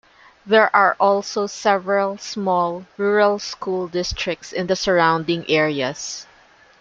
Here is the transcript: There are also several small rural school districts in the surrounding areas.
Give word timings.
There 0.47 0.75
are 0.75 0.95
also 0.99 1.45
several 1.45 2.17
small 2.17 2.87
rural 2.97 3.37
school 3.37 3.87
districts 3.87 4.51
in 4.51 4.65
the 4.65 4.75
surrounding 4.75 5.45
areas. 5.47 6.25